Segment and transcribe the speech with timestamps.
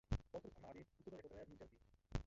[0.09, 1.79] Po odchodu z armády působil jako trenér v New Jersey.